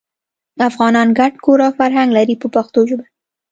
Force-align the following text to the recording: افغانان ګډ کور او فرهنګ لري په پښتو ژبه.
افغانان 0.69 1.07
ګډ 1.19 1.33
کور 1.43 1.59
او 1.65 1.71
فرهنګ 1.79 2.09
لري 2.17 2.35
په 2.41 2.47
پښتو 2.55 2.79
ژبه. 2.89 3.05